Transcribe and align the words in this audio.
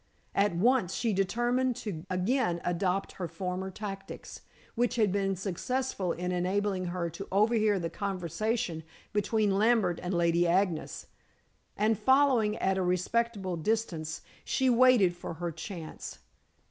At 0.33 0.55
once 0.55 0.95
she 0.95 1.13
determined 1.13 1.75
to 1.75 2.07
again 2.09 2.59
adopt 2.65 3.11
her 3.17 3.27
former 3.27 3.69
tactics, 3.69 4.41
which 4.73 4.95
had 4.95 5.11
been 5.11 5.35
successful 5.35 6.11
in 6.11 6.31
enabling 6.31 6.85
her 6.85 7.07
to 7.11 7.27
overhear 7.31 7.77
the 7.77 7.91
conversation 7.91 8.81
between 9.13 9.59
Lambert 9.59 9.99
and 10.01 10.15
Lady 10.15 10.47
Agnes, 10.47 11.05
and, 11.77 11.99
following 11.99 12.57
at 12.57 12.79
a 12.79 12.83
respectful 12.83 13.55
distance, 13.57 14.23
she 14.43 14.71
waited 14.71 15.15
for 15.15 15.35
her 15.35 15.51
chance. 15.51 16.17